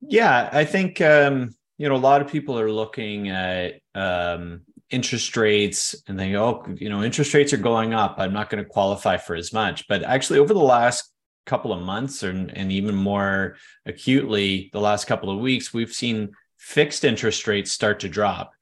Yeah, 0.07 0.49
I 0.51 0.65
think, 0.65 1.01
um, 1.01 1.51
you 1.77 1.89
know, 1.89 1.95
a 1.95 1.97
lot 1.97 2.21
of 2.21 2.27
people 2.27 2.59
are 2.59 2.71
looking 2.71 3.29
at 3.29 3.79
um, 3.95 4.61
interest 4.89 5.35
rates 5.35 5.95
and 6.07 6.19
they 6.19 6.31
go, 6.31 6.45
oh, 6.45 6.73
you 6.75 6.89
know, 6.89 7.03
interest 7.03 7.33
rates 7.33 7.53
are 7.53 7.57
going 7.57 7.93
up. 7.93 8.15
I'm 8.17 8.33
not 8.33 8.49
going 8.49 8.63
to 8.63 8.69
qualify 8.69 9.17
for 9.17 9.35
as 9.35 9.53
much. 9.53 9.87
But 9.87 10.03
actually, 10.03 10.39
over 10.39 10.53
the 10.53 10.59
last 10.59 11.11
couple 11.45 11.73
of 11.73 11.81
months 11.81 12.23
or, 12.23 12.29
and 12.29 12.71
even 12.71 12.95
more 12.95 13.55
acutely, 13.85 14.69
the 14.73 14.79
last 14.79 15.05
couple 15.05 15.29
of 15.29 15.39
weeks, 15.39 15.73
we've 15.73 15.93
seen 15.93 16.31
fixed 16.57 17.03
interest 17.03 17.47
rates 17.47 17.71
start 17.71 17.99
to 18.01 18.09
drop 18.09 18.53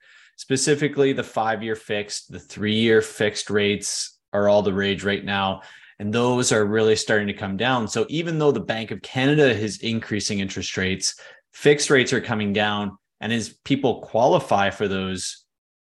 specifically 0.42 1.14
the 1.14 1.24
five 1.24 1.62
year 1.62 1.76
fixed, 1.76 2.32
the 2.32 2.40
three 2.40 2.74
year 2.74 3.00
fixed 3.04 3.52
rates 3.52 4.18
are 4.34 4.50
all 4.50 4.64
the 4.64 4.74
rage 4.74 5.04
right 5.04 5.24
now. 5.24 5.62
And 6.02 6.12
those 6.12 6.52
are 6.52 6.66
really 6.66 6.96
starting 6.96 7.28
to 7.28 7.34
come 7.34 7.58
down. 7.58 7.88
So 7.88 8.08
even 8.10 8.40
though 8.40 8.52
the 8.52 8.60
Bank 8.60 8.90
of 8.90 9.04
Canada 9.04 9.48
is 9.48 9.78
increasing 9.82 10.40
interest 10.40 10.76
rates, 10.76 11.14
fixed 11.54 11.92
rates 11.92 12.12
are 12.12 12.20
coming 12.20 12.54
down. 12.54 12.98
And 13.20 13.32
as 13.32 13.50
people 13.66 14.02
qualify 14.02 14.72
for 14.72 14.88
those 14.88 15.46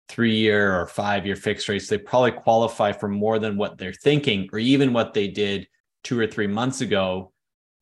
three 0.07 0.35
year 0.35 0.75
or 0.75 0.87
five 0.87 1.27
year 1.27 1.35
fixed 1.35 1.69
rates, 1.69 1.87
they 1.87 1.99
probably 1.99 2.31
qualify 2.31 2.91
for 2.91 3.07
more 3.07 3.37
than 3.37 3.55
what 3.55 3.77
they're 3.77 3.93
thinking 3.93 4.49
or 4.51 4.57
even 4.57 4.93
what 4.93 5.13
they 5.13 5.27
did 5.27 5.67
two 6.03 6.19
or 6.19 6.25
three 6.25 6.47
months 6.47 6.81
ago 6.81 7.31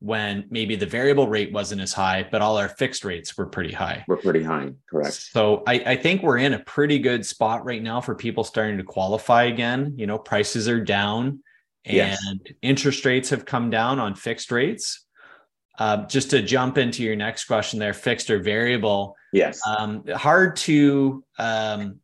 when 0.00 0.44
maybe 0.50 0.76
the 0.76 0.84
variable 0.84 1.28
rate 1.28 1.50
wasn't 1.50 1.80
as 1.80 1.94
high, 1.94 2.28
but 2.30 2.42
all 2.42 2.58
our 2.58 2.68
fixed 2.68 3.06
rates 3.06 3.38
were 3.38 3.46
pretty 3.46 3.72
high. 3.72 4.04
We're 4.06 4.18
pretty 4.18 4.42
high, 4.42 4.74
correct. 4.90 5.14
So 5.14 5.62
I, 5.66 5.82
I, 5.86 5.96
think 5.96 6.22
we're 6.22 6.38
in 6.38 6.52
a 6.52 6.58
pretty 6.60 6.98
good 6.98 7.24
spot 7.24 7.64
right 7.64 7.82
now 7.82 8.02
for 8.02 8.14
people 8.14 8.44
starting 8.44 8.76
to 8.76 8.84
qualify 8.84 9.44
again. 9.44 9.94
You 9.96 10.06
know, 10.06 10.18
prices 10.18 10.68
are 10.68 10.80
down 10.80 11.40
and 11.84 11.96
yes. 11.96 12.22
interest 12.62 13.04
rates 13.04 13.30
have 13.30 13.44
come 13.44 13.70
down 13.70 13.98
on 13.98 14.14
fixed 14.14 14.52
rates. 14.52 15.04
Uh, 15.78 16.04
just 16.06 16.30
to 16.30 16.42
jump 16.42 16.76
into 16.76 17.04
your 17.04 17.14
next 17.14 17.44
question 17.44 17.78
there, 17.78 17.94
fixed 17.94 18.30
or 18.30 18.40
variable. 18.40 19.14
Yes. 19.32 19.60
Um, 19.64 20.04
hard 20.08 20.56
to 20.56 21.24
um, 21.38 22.00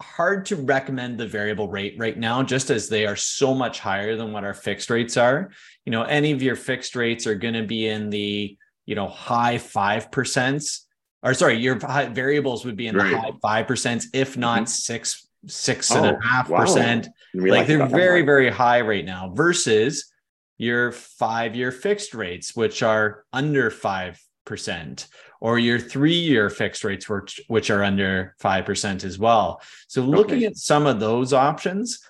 hard 0.00 0.46
to 0.46 0.56
recommend 0.56 1.18
the 1.18 1.26
variable 1.26 1.68
rate 1.68 1.96
right 1.98 2.16
now, 2.16 2.42
just 2.42 2.70
as 2.70 2.88
they 2.88 3.06
are 3.06 3.16
so 3.16 3.54
much 3.54 3.80
higher 3.80 4.16
than 4.16 4.32
what 4.32 4.44
our 4.44 4.54
fixed 4.54 4.90
rates 4.90 5.16
are. 5.16 5.50
You 5.84 5.92
know, 5.92 6.02
any 6.02 6.32
of 6.32 6.42
your 6.42 6.56
fixed 6.56 6.94
rates 6.96 7.26
are 7.26 7.34
going 7.34 7.54
to 7.54 7.64
be 7.64 7.88
in 7.88 8.10
the, 8.10 8.56
you 8.84 8.94
know, 8.94 9.08
high 9.08 9.56
5%, 9.56 10.80
or 11.22 11.34
sorry, 11.34 11.58
your 11.58 11.76
variables 11.76 12.64
would 12.64 12.76
be 12.76 12.86
in 12.86 12.96
right. 12.96 13.10
the 13.10 13.18
high 13.18 13.32
five 13.42 13.66
percent, 13.66 14.04
if 14.12 14.36
not 14.36 14.62
mm-hmm. 14.62 14.66
six, 14.66 15.26
six 15.46 15.90
oh, 15.90 16.02
and 16.02 16.16
a 16.16 16.26
half 16.26 16.48
percent. 16.48 17.08
Like 17.40 17.66
they're 17.66 17.86
very, 17.86 18.22
very 18.22 18.50
high 18.50 18.80
right 18.80 19.04
now 19.04 19.32
versus 19.34 20.12
your 20.58 20.92
five 20.92 21.54
year 21.54 21.72
fixed 21.72 22.14
rates, 22.14 22.56
which 22.56 22.82
are 22.82 23.24
under 23.32 23.70
five 23.70 24.20
percent 24.44 25.08
or 25.40 25.58
your 25.58 25.78
three-year 25.78 26.50
fixed 26.50 26.84
rates, 26.84 27.08
which, 27.08 27.40
which 27.48 27.70
are 27.70 27.84
under 27.84 28.34
5% 28.40 29.04
as 29.04 29.18
well. 29.18 29.60
So 29.88 30.02
looking 30.02 30.38
okay. 30.38 30.46
at 30.46 30.56
some 30.56 30.86
of 30.86 31.00
those 31.00 31.32
options, 31.32 32.00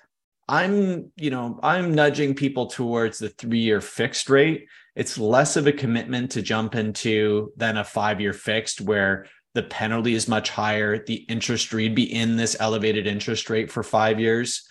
I'm, 0.47 1.11
you 1.17 1.29
know, 1.29 1.59
I'm 1.61 1.93
nudging 1.93 2.35
people 2.35 2.67
towards 2.67 3.19
the 3.19 3.29
three-year 3.29 3.81
fixed 3.81 4.29
rate. 4.29 4.67
It's 4.95 5.17
less 5.17 5.57
of 5.57 5.67
a 5.67 5.73
commitment 5.73 6.31
to 6.31 6.41
jump 6.41 6.75
into 6.75 7.51
than 7.57 7.77
a 7.77 7.83
five-year 7.83 8.33
fixed 8.33 8.81
where 8.81 9.27
the 9.53 9.63
penalty 9.63 10.13
is 10.13 10.27
much 10.27 10.49
higher. 10.49 11.03
The 11.03 11.15
interest 11.15 11.73
rate 11.73 11.95
be 11.95 12.13
in 12.13 12.37
this 12.37 12.55
elevated 12.59 13.07
interest 13.07 13.49
rate 13.49 13.71
for 13.71 13.83
five 13.83 14.19
years 14.19 14.67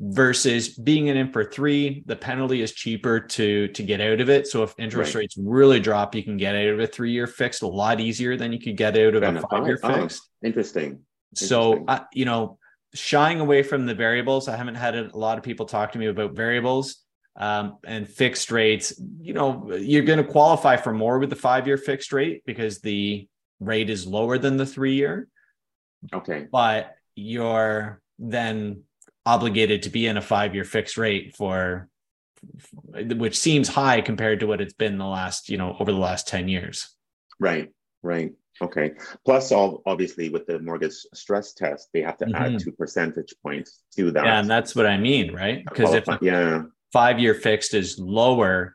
versus 0.00 0.70
being 0.70 1.08
in 1.08 1.30
for 1.30 1.44
three. 1.44 2.02
The 2.06 2.16
penalty 2.16 2.62
is 2.62 2.72
cheaper 2.72 3.20
to 3.20 3.68
to 3.68 3.82
get 3.82 4.00
out 4.00 4.20
of 4.20 4.30
it. 4.30 4.46
So 4.46 4.62
if 4.62 4.74
interest 4.78 5.14
right. 5.14 5.20
rates 5.20 5.36
really 5.38 5.78
drop, 5.78 6.14
you 6.14 6.22
can 6.22 6.38
get 6.38 6.54
out 6.54 6.68
of 6.68 6.80
a 6.80 6.86
three 6.86 7.12
year 7.12 7.26
fixed 7.26 7.62
a 7.62 7.66
lot 7.66 8.00
easier 8.00 8.36
than 8.36 8.52
you 8.52 8.58
could 8.58 8.76
get 8.76 8.96
out 8.96 9.14
of 9.14 9.22
a 9.22 9.40
five 9.42 9.66
year 9.66 9.78
oh, 9.82 10.00
fixed. 10.00 10.28
Interesting. 10.42 11.00
So 11.34 11.84
uh, 11.86 12.00
you 12.12 12.24
know, 12.24 12.58
shying 12.94 13.40
away 13.40 13.62
from 13.62 13.86
the 13.86 13.94
variables. 13.94 14.48
I 14.48 14.56
haven't 14.56 14.76
had 14.76 14.94
a 14.94 15.16
lot 15.16 15.36
of 15.36 15.44
people 15.44 15.66
talk 15.66 15.92
to 15.92 15.98
me 15.98 16.06
about 16.06 16.32
variables 16.32 17.04
um, 17.36 17.78
and 17.84 18.08
fixed 18.08 18.50
rates. 18.50 18.98
You 19.20 19.34
know, 19.34 19.74
you're 19.74 20.04
going 20.04 20.24
to 20.24 20.30
qualify 20.30 20.76
for 20.76 20.92
more 20.92 21.18
with 21.18 21.30
the 21.30 21.36
five 21.36 21.66
year 21.66 21.76
fixed 21.76 22.12
rate 22.12 22.42
because 22.46 22.80
the 22.80 23.28
rate 23.60 23.90
is 23.90 24.06
lower 24.06 24.38
than 24.38 24.56
the 24.56 24.66
three 24.66 24.94
year. 24.94 25.28
Okay. 26.12 26.46
But 26.50 26.94
you're 27.14 28.00
then 28.18 28.84
obligated 29.26 29.82
to 29.82 29.90
be 29.90 30.06
in 30.06 30.16
a 30.16 30.22
five 30.22 30.54
year 30.54 30.64
fixed 30.64 30.96
rate 30.96 31.34
for 31.36 31.88
which 32.92 33.38
seems 33.38 33.68
high 33.68 34.00
compared 34.00 34.40
to 34.40 34.46
what 34.46 34.60
it's 34.60 34.72
been 34.72 34.96
the 34.96 35.06
last 35.06 35.48
you 35.48 35.58
know 35.58 35.76
over 35.78 35.92
the 35.92 35.98
last 35.98 36.26
10 36.26 36.48
years 36.48 36.96
right 37.38 37.68
right 38.02 38.32
okay 38.62 38.92
plus 39.24 39.52
all 39.52 39.82
obviously 39.84 40.30
with 40.30 40.46
the 40.46 40.58
mortgage 40.60 40.94
stress 41.12 41.52
test 41.52 41.88
they 41.92 42.00
have 42.00 42.16
to 42.16 42.24
mm-hmm. 42.24 42.34
add 42.34 42.58
two 42.58 42.72
percentage 42.72 43.34
points 43.42 43.82
to 43.94 44.10
that 44.10 44.24
yeah 44.24 44.40
and 44.40 44.48
that's 44.48 44.74
what 44.74 44.86
i 44.86 44.96
mean 44.96 45.34
right 45.34 45.64
because 45.66 45.92
if 45.92 46.04
yeah 46.22 46.62
five 46.92 47.18
year 47.18 47.34
fixed 47.34 47.74
is 47.74 47.98
lower 47.98 48.74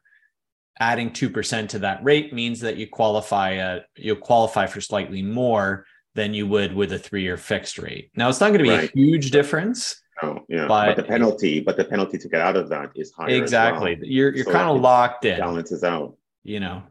adding 0.79 1.09
2% 1.09 1.69
to 1.69 1.79
that 1.79 2.03
rate 2.03 2.33
means 2.33 2.59
that 2.59 2.77
you 2.77 2.87
qualify 2.87 3.57
uh, 3.57 3.79
you'll 3.95 4.15
qualify 4.17 4.65
for 4.65 4.81
slightly 4.81 5.21
more 5.21 5.85
than 6.15 6.33
you 6.33 6.47
would 6.47 6.73
with 6.73 6.91
a 6.93 6.99
three 6.99 7.21
year 7.21 7.37
fixed 7.37 7.77
rate. 7.77 8.09
Now 8.15 8.29
it's 8.29 8.39
not 8.39 8.47
going 8.47 8.59
to 8.59 8.63
be 8.63 8.69
right. 8.69 8.89
a 8.89 8.97
huge 8.97 9.31
difference. 9.31 10.01
Oh, 10.21 10.39
yeah. 10.47 10.67
But, 10.67 10.87
but, 10.87 10.95
the 10.95 11.03
penalty, 11.03 11.59
but 11.59 11.77
the 11.77 11.85
penalty 11.85 12.17
to 12.17 12.29
get 12.29 12.41
out 12.41 12.55
of 12.55 12.69
that 12.69 12.91
is 12.95 13.11
higher. 13.11 13.29
Exactly. 13.29 13.95
Well. 13.95 14.05
You're 14.05 14.35
you're 14.35 14.45
so 14.45 14.51
kind 14.51 14.69
of 14.69 14.81
locked 14.81 15.25
in. 15.25 15.39
Balances 15.39 15.83
out. 15.83 16.15
You 16.43 16.59
know. 16.59 16.83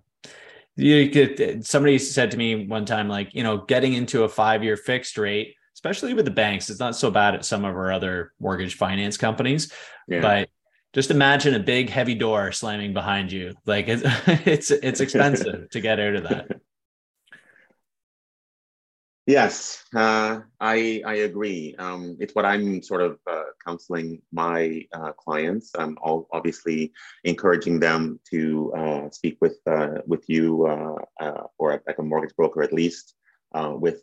You 0.77 1.09
could 1.09 1.65
somebody 1.65 1.99
said 1.99 2.33
to 2.33 2.37
me 2.37 2.67
one 2.67 2.85
time, 2.85 3.09
like, 3.09 3.33
you 3.33 3.45
know, 3.45 3.59
getting 3.59 3.93
into 3.93 4.25
a 4.25 4.29
five-year 4.29 4.77
fixed 4.77 5.17
rate, 5.17 5.55
especially 5.75 6.15
with 6.15 6.25
the 6.25 6.33
banks, 6.33 6.69
it's 6.69 6.81
not 6.81 6.97
so 6.97 7.13
bad 7.13 7.35
at 7.35 7.45
some 7.45 7.65
of 7.65 7.77
our 7.77 7.93
other 7.93 8.33
mortgage 8.41 8.75
finance 8.75 9.17
companies. 9.17 9.73
Yeah. 10.09 10.21
But 10.21 10.49
just 10.95 11.11
imagine 11.11 11.55
a 11.55 11.61
big 11.61 11.91
heavy 11.91 12.15
door 12.15 12.53
slamming 12.53 12.95
behind 12.95 13.31
you 13.31 13.53
like 13.67 13.89
it's 13.89 14.03
it's, 14.47 14.71
it's 14.71 15.01
expensive 15.01 15.69
to 15.71 15.81
get 15.81 16.01
out 16.01 16.15
of 16.15 16.23
that 16.23 16.61
yes 19.27 19.85
uh, 19.97 20.41
i 20.61 21.03
i 21.07 21.15
agree 21.15 21.75
um, 21.79 22.17
it's 22.21 22.35
what 22.35 22.45
i'm 22.45 22.83
sort 22.83 23.01
of 23.01 23.19
uh, 23.27 23.45
counseling 23.65 24.21
my 24.33 24.87
uh, 24.93 25.13
clients 25.13 25.73
i'm 25.79 25.97
all 26.03 26.29
obviously 26.33 26.93
encouraging 27.25 27.81
them 27.81 28.21
to 28.29 28.73
uh, 28.77 29.09
speak 29.11 29.39
with 29.41 29.57
uh, 29.67 29.99
with 30.07 30.25
you 30.29 30.67
uh, 30.67 31.43
or 31.59 31.83
like 31.87 31.99
a 31.99 32.03
mortgage 32.03 32.37
broker 32.37 32.63
at 32.63 32.73
least 32.73 33.15
with 33.81 34.03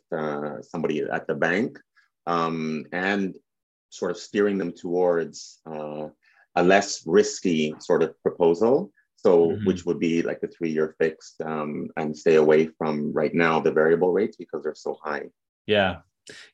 somebody 0.62 1.02
at 1.02 1.26
the 1.26 1.34
bank 1.34 1.78
um, 2.26 2.84
and 2.92 3.34
sort 3.90 4.10
of 4.10 4.16
steering 4.16 4.56
them 4.58 4.72
towards 4.72 5.60
a 6.56 6.62
less 6.62 7.02
risky 7.06 7.74
sort 7.78 8.02
of 8.02 8.20
proposal. 8.22 8.92
So, 9.24 9.50
mm-hmm. 9.50 9.66
which 9.66 9.84
would 9.84 10.00
be 10.00 10.22
like 10.22 10.40
a 10.42 10.48
three 10.48 10.70
year 10.70 10.96
fixed 10.98 11.40
um, 11.42 11.88
and 11.96 12.16
stay 12.16 12.36
away 12.36 12.70
from 12.78 13.12
right 13.12 13.32
now 13.32 13.60
the 13.60 13.70
variable 13.70 14.12
rates 14.12 14.36
because 14.36 14.64
they're 14.64 14.74
so 14.74 14.96
high. 15.02 15.24
Yeah. 15.66 15.98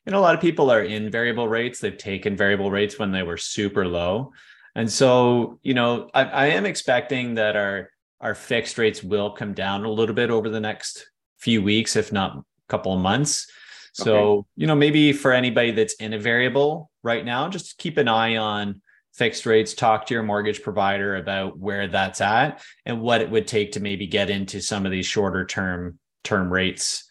You 0.05 0.11
know, 0.11 0.19
a 0.19 0.21
lot 0.21 0.35
of 0.35 0.41
people 0.41 0.71
are 0.71 0.83
in 0.83 1.11
variable 1.11 1.47
rates. 1.47 1.79
They've 1.79 1.97
taken 1.97 2.35
variable 2.35 2.71
rates 2.71 2.99
when 2.99 3.11
they 3.11 3.23
were 3.23 3.37
super 3.37 3.87
low. 3.87 4.33
And 4.75 4.91
so, 4.91 5.59
you 5.63 5.73
know, 5.73 6.09
I, 6.13 6.23
I 6.25 6.45
am 6.47 6.65
expecting 6.65 7.35
that 7.35 7.55
our 7.55 7.89
our 8.21 8.35
fixed 8.35 8.77
rates 8.77 9.01
will 9.01 9.31
come 9.31 9.53
down 9.53 9.85
a 9.85 9.91
little 9.91 10.15
bit 10.15 10.29
over 10.29 10.49
the 10.49 10.59
next 10.59 11.09
few 11.37 11.63
weeks, 11.63 11.95
if 11.95 12.11
not 12.11 12.37
a 12.37 12.43
couple 12.67 12.93
of 12.93 12.99
months. 12.99 13.47
So, 13.93 14.15
okay. 14.15 14.47
you 14.57 14.67
know, 14.67 14.75
maybe 14.75 15.13
for 15.13 15.31
anybody 15.31 15.71
that's 15.71 15.95
in 15.95 16.13
a 16.13 16.19
variable 16.19 16.91
right 17.01 17.23
now, 17.23 17.47
just 17.47 17.77
keep 17.77 17.97
an 17.97 18.07
eye 18.07 18.37
on 18.37 18.81
fixed 19.19 19.45
rates, 19.45 19.73
talk 19.73 20.07
to 20.07 20.13
your 20.13 20.23
mortgage 20.23 20.63
provider 20.63 21.17
about 21.17 21.59
where 21.59 21.89
that's 21.89 22.21
at 22.21 22.63
and 22.85 23.01
what 23.01 23.19
it 23.19 23.29
would 23.29 23.45
take 23.45 23.73
to 23.73 23.81
maybe 23.81 24.07
get 24.07 24.29
into 24.29 24.61
some 24.61 24.85
of 24.85 24.91
these 24.93 25.05
shorter 25.05 25.45
term 25.45 25.99
term 26.23 26.51
rates 26.51 27.03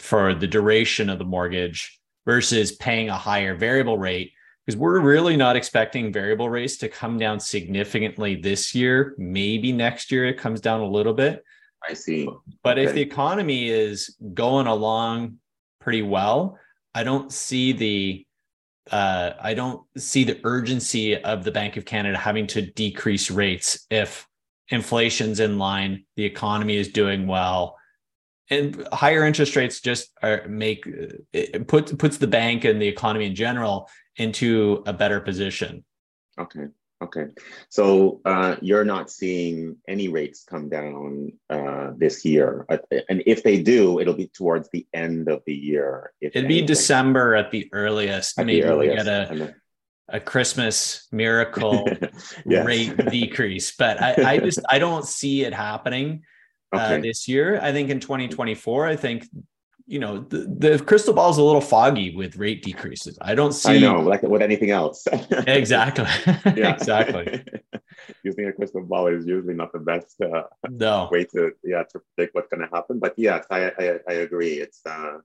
for 0.00 0.34
the 0.34 0.48
duration 0.48 1.08
of 1.08 1.20
the 1.20 1.24
mortgage 1.24 2.00
versus 2.26 2.72
paying 2.72 3.08
a 3.08 3.16
higher 3.16 3.54
variable 3.54 3.96
rate 3.96 4.32
because 4.66 4.76
we're 4.78 5.00
really 5.00 5.36
not 5.36 5.54
expecting 5.54 6.12
variable 6.12 6.50
rates 6.50 6.78
to 6.78 6.88
come 6.88 7.16
down 7.16 7.38
significantly 7.38 8.34
this 8.34 8.74
year. 8.74 9.14
Maybe 9.16 9.70
next 9.72 10.10
year 10.10 10.26
it 10.26 10.38
comes 10.38 10.60
down 10.60 10.80
a 10.80 10.88
little 10.88 11.14
bit. 11.14 11.44
I 11.88 11.94
see. 11.94 12.28
But 12.64 12.78
okay. 12.78 12.88
if 12.88 12.94
the 12.94 13.00
economy 13.00 13.68
is 13.68 14.16
going 14.34 14.66
along 14.66 15.38
pretty 15.80 16.02
well, 16.02 16.58
I 16.92 17.04
don't 17.04 17.32
see 17.32 17.72
the 17.72 18.26
uh, 18.92 19.34
I 19.40 19.54
don't 19.54 19.82
see 19.96 20.24
the 20.24 20.38
urgency 20.44 21.16
of 21.16 21.44
the 21.44 21.50
Bank 21.50 21.76
of 21.76 21.84
Canada 21.84 22.18
having 22.18 22.46
to 22.48 22.62
decrease 22.62 23.30
rates 23.30 23.86
if 23.90 24.28
inflation's 24.68 25.40
in 25.40 25.58
line, 25.58 26.04
the 26.16 26.24
economy 26.24 26.76
is 26.76 26.88
doing 26.88 27.26
well, 27.26 27.76
and 28.50 28.86
higher 28.92 29.24
interest 29.24 29.56
rates 29.56 29.80
just 29.80 30.10
are 30.22 30.46
make 30.46 30.86
it 31.32 31.66
puts 31.68 31.92
puts 31.92 32.18
the 32.18 32.26
bank 32.26 32.64
and 32.64 32.80
the 32.80 32.88
economy 32.88 33.26
in 33.26 33.34
general 33.34 33.88
into 34.16 34.82
a 34.86 34.92
better 34.92 35.20
position. 35.20 35.84
Okay. 36.38 36.66
Okay, 37.02 37.26
so 37.68 38.20
uh, 38.24 38.56
you're 38.60 38.84
not 38.84 39.10
seeing 39.10 39.76
any 39.88 40.06
rates 40.08 40.44
come 40.48 40.68
down 40.68 41.32
uh, 41.50 41.90
this 41.96 42.24
year, 42.24 42.64
uh, 42.68 42.78
and 43.08 43.22
if 43.26 43.42
they 43.42 43.60
do, 43.60 43.98
it'll 43.98 44.14
be 44.14 44.28
towards 44.28 44.68
the 44.72 44.86
end 44.94 45.28
of 45.28 45.42
the 45.46 45.54
year. 45.54 46.12
It'd 46.20 46.36
anything. 46.36 46.62
be 46.62 46.66
December 46.66 47.34
at 47.34 47.50
the 47.50 47.68
earliest. 47.72 48.38
At 48.38 48.46
Maybe 48.46 48.62
the 48.62 48.68
earliest. 48.68 48.98
we 48.98 49.04
get 49.04 49.08
a 49.08 49.54
a 50.08 50.20
Christmas 50.20 51.08
miracle 51.10 51.88
rate 52.44 52.96
decrease, 53.10 53.74
but 53.76 54.00
I, 54.00 54.34
I 54.34 54.38
just 54.38 54.60
I 54.68 54.78
don't 54.78 55.06
see 55.06 55.42
it 55.44 55.54
happening 55.54 56.22
uh, 56.72 56.92
okay. 56.92 57.00
this 57.00 57.26
year. 57.26 57.58
I 57.60 57.72
think 57.72 57.90
in 57.90 57.98
2024, 57.98 58.86
I 58.86 58.96
think 58.96 59.26
you 59.86 59.98
know 59.98 60.20
the, 60.20 60.38
the 60.58 60.84
crystal 60.84 61.14
ball 61.14 61.30
is 61.30 61.38
a 61.38 61.42
little 61.42 61.60
foggy 61.60 62.14
with 62.14 62.36
rate 62.36 62.62
decreases. 62.62 63.18
I 63.20 63.34
don't 63.34 63.52
see 63.52 63.76
i 63.76 63.78
know 63.78 64.00
like 64.00 64.22
with 64.22 64.42
anything 64.42 64.70
else. 64.70 65.06
Exactly. 65.46 66.06
Exactly. 66.44 67.44
Using 68.24 68.46
a 68.46 68.52
crystal 68.52 68.82
ball 68.82 69.06
is 69.08 69.26
usually 69.26 69.54
not 69.54 69.72
the 69.72 69.78
best 69.78 70.20
uh, 70.20 70.44
no. 70.68 71.08
way 71.10 71.24
to 71.24 71.52
yeah 71.62 71.82
to 71.84 72.00
predict 72.00 72.34
what's 72.34 72.48
going 72.48 72.66
to 72.66 72.74
happen 72.74 72.98
but 72.98 73.14
yes 73.16 73.44
i 73.50 73.70
i, 73.78 73.98
I 74.08 74.12
agree. 74.26 74.54
It's 74.54 74.80
uh 74.86 75.18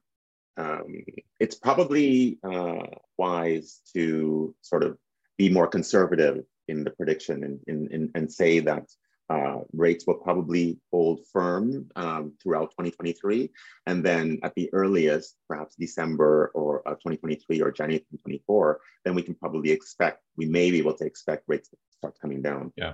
um, 0.58 1.04
it's 1.40 1.56
probably 1.56 2.40
uh, 2.44 2.82
wise 3.18 3.82
to 3.94 4.56
sort 4.62 4.84
of 4.84 4.98
be 5.38 5.50
more 5.50 5.68
conservative 5.68 6.44
in 6.68 6.84
the 6.84 6.90
prediction 6.90 7.44
and, 7.44 7.60
and, 7.68 7.92
and, 7.92 8.10
and 8.16 8.32
say 8.32 8.60
that 8.62 8.86
uh, 9.30 9.60
rates 9.74 10.06
will 10.08 10.16
probably 10.16 10.80
hold 10.92 11.20
firm 11.32 11.90
um, 11.96 12.34
throughout 12.42 12.72
2023. 12.72 13.50
And 13.86 14.04
then 14.04 14.40
at 14.44 14.54
the 14.56 14.70
earliest, 14.74 15.36
perhaps 15.50 15.76
December 15.76 16.52
or 16.54 16.88
uh, 16.88 16.94
2023 16.94 17.62
or 17.62 17.72
January 17.72 18.00
2024, 18.00 18.80
then 19.04 19.16
we 19.16 19.22
can 19.22 19.36
probably 19.36 19.72
expect, 19.72 20.22
we 20.38 20.46
may 20.46 20.72
be 20.72 20.80
able 20.80 20.94
to 20.94 21.06
expect 21.06 21.44
rates 21.48 21.70
to 21.70 21.78
start 21.98 22.16
coming 22.22 22.42
down. 22.42 22.72
Yeah. 22.78 22.94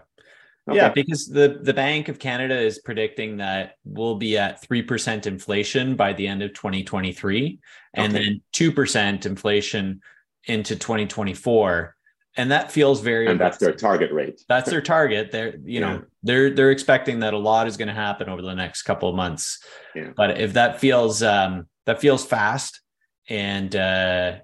Okay. 0.67 0.77
Yeah, 0.77 0.89
because 0.89 1.27
the, 1.27 1.59
the 1.61 1.73
Bank 1.73 2.07
of 2.07 2.19
Canada 2.19 2.57
is 2.57 2.79
predicting 2.79 3.37
that 3.37 3.75
we'll 3.83 4.15
be 4.15 4.37
at 4.37 4.63
3% 4.63 5.27
inflation 5.27 5.95
by 5.97 6.13
the 6.13 6.25
end 6.25 6.41
of 6.41 6.53
2023 6.53 7.59
and 7.95 8.15
okay. 8.15 8.23
then 8.23 8.41
2% 8.53 9.25
inflation 9.25 10.01
into 10.45 10.75
2024 10.77 11.95
and 12.35 12.51
that 12.51 12.71
feels 12.71 13.01
very 13.01 13.27
and 13.27 13.39
that's 13.39 13.57
their 13.57 13.73
target 13.73 14.11
rate. 14.11 14.41
That's 14.47 14.69
their 14.69 14.81
target. 14.81 15.31
They're 15.31 15.55
you 15.57 15.79
yeah. 15.79 15.79
know 15.79 16.03
they're 16.23 16.49
they're 16.49 16.71
expecting 16.71 17.19
that 17.19 17.33
a 17.33 17.37
lot 17.37 17.67
is 17.67 17.77
going 17.77 17.89
to 17.89 17.93
happen 17.93 18.29
over 18.29 18.41
the 18.41 18.55
next 18.55 18.83
couple 18.83 19.09
of 19.09 19.15
months. 19.15 19.59
Yeah. 19.95 20.09
but 20.15 20.39
if 20.39 20.53
that 20.53 20.79
feels 20.79 21.21
um 21.21 21.67
that 21.85 22.01
feels 22.01 22.25
fast 22.25 22.81
and 23.29 23.75
uh 23.75 24.35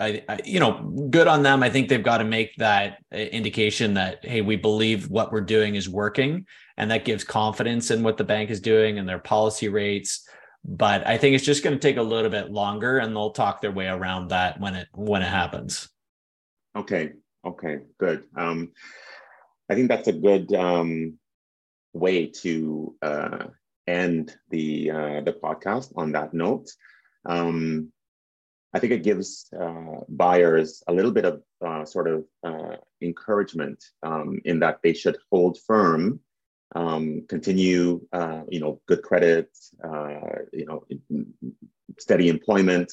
I, 0.00 0.22
I, 0.28 0.38
you 0.44 0.60
know 0.60 1.08
good 1.10 1.26
on 1.26 1.42
them 1.42 1.62
i 1.64 1.70
think 1.70 1.88
they've 1.88 2.02
got 2.02 2.18
to 2.18 2.24
make 2.24 2.54
that 2.58 2.98
uh, 3.12 3.16
indication 3.16 3.94
that 3.94 4.24
hey 4.24 4.42
we 4.42 4.54
believe 4.54 5.10
what 5.10 5.32
we're 5.32 5.40
doing 5.40 5.74
is 5.74 5.88
working 5.88 6.46
and 6.76 6.90
that 6.90 7.04
gives 7.04 7.24
confidence 7.24 7.90
in 7.90 8.04
what 8.04 8.16
the 8.16 8.24
bank 8.24 8.50
is 8.50 8.60
doing 8.60 8.98
and 8.98 9.08
their 9.08 9.18
policy 9.18 9.68
rates. 9.68 10.28
But 10.64 11.06
i 11.06 11.16
think 11.16 11.34
it's 11.34 11.44
just 11.44 11.64
going 11.64 11.76
to 11.76 11.80
take 11.80 11.96
a 11.96 12.02
little 12.02 12.30
bit 12.30 12.50
longer 12.50 12.98
and 12.98 13.14
they'll 13.14 13.30
talk 13.30 13.60
their 13.60 13.72
way 13.72 13.86
around 13.86 14.28
that 14.28 14.60
when 14.60 14.74
it 14.74 14.88
when 14.92 15.22
it 15.22 15.28
happens. 15.28 15.88
Okay 16.76 17.12
Okay, 17.44 17.80
good. 17.98 18.24
Um, 18.36 18.72
I 19.70 19.74
think 19.74 19.88
that's 19.88 20.08
a 20.08 20.12
good 20.12 20.52
um, 20.54 21.18
way 21.92 22.26
to 22.42 22.94
uh, 23.02 23.46
end 23.86 24.34
the 24.50 24.90
uh, 24.90 25.20
the 25.22 25.32
podcast 25.32 25.92
on 25.96 26.12
that 26.12 26.34
note. 26.34 26.68
Um, 27.24 27.92
I 28.74 28.80
think 28.80 28.92
it 28.92 29.02
gives 29.02 29.48
uh, 29.58 30.00
buyers 30.08 30.82
a 30.88 30.92
little 30.92 31.10
bit 31.10 31.24
of 31.24 31.42
uh, 31.64 31.84
sort 31.84 32.08
of 32.08 32.24
uh, 32.44 32.76
encouragement 33.00 33.82
um, 34.02 34.40
in 34.44 34.60
that 34.60 34.80
they 34.82 34.92
should 34.92 35.16
hold 35.30 35.58
firm, 35.66 36.20
um, 36.74 37.24
continue, 37.28 38.06
uh, 38.12 38.42
you 38.48 38.60
know, 38.60 38.80
good 38.86 39.02
credit, 39.02 39.48
uh, 39.82 40.20
you 40.52 40.66
know, 40.66 40.84
steady 41.98 42.28
employment, 42.28 42.92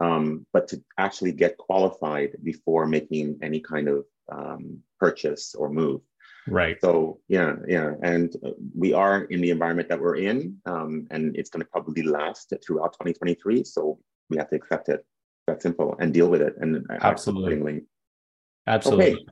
um, 0.00 0.46
but 0.52 0.68
to 0.68 0.82
actually 0.98 1.32
get 1.32 1.56
qualified 1.58 2.36
before 2.42 2.86
making 2.86 3.38
any 3.42 3.60
kind 3.60 3.88
of 3.88 4.04
um, 4.30 4.78
purchase 4.98 5.54
or 5.54 5.68
move. 5.68 6.00
Right. 6.46 6.76
So 6.80 7.20
yeah, 7.28 7.54
yeah, 7.66 7.94
and 8.02 8.34
we 8.76 8.92
are 8.92 9.24
in 9.24 9.40
the 9.40 9.50
environment 9.50 9.88
that 9.88 10.00
we're 10.00 10.16
in, 10.16 10.58
um, 10.66 11.06
and 11.10 11.34
it's 11.36 11.48
going 11.48 11.62
to 11.62 11.68
probably 11.70 12.02
last 12.02 12.52
throughout 12.64 12.92
2023. 12.94 13.64
So 13.64 13.98
we 14.28 14.36
have 14.36 14.50
to 14.50 14.56
accept 14.56 14.88
it. 14.88 15.04
That 15.46 15.60
simple, 15.60 15.94
and 16.00 16.12
deal 16.12 16.28
with 16.28 16.40
it, 16.40 16.54
and 16.58 16.86
absolutely, 17.02 17.82
absolutely. 18.66 19.12
Okay. 19.12 19.26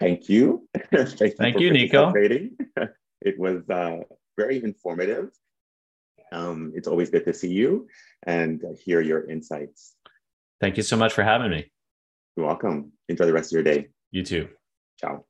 Thank 0.00 0.28
you. 0.28 0.68
Thank 0.92 1.20
you, 1.20 1.28
Thank 1.38 1.60
you 1.60 1.70
Nico. 1.70 2.12
it 3.20 3.38
was 3.38 3.68
uh, 3.70 3.98
very 4.36 4.62
informative. 4.62 5.30
Um, 6.32 6.72
it's 6.74 6.88
always 6.88 7.10
good 7.10 7.24
to 7.26 7.34
see 7.34 7.52
you 7.52 7.86
and 8.24 8.62
hear 8.84 9.00
your 9.00 9.30
insights. 9.30 9.93
Thank 10.64 10.78
you 10.78 10.82
so 10.82 10.96
much 10.96 11.12
for 11.12 11.22
having 11.22 11.50
me. 11.50 11.70
You're 12.38 12.46
welcome. 12.46 12.92
Enjoy 13.10 13.26
the 13.26 13.34
rest 13.34 13.52
of 13.52 13.56
your 13.56 13.62
day. 13.62 13.88
You 14.12 14.22
too. 14.22 14.48
Ciao. 14.98 15.26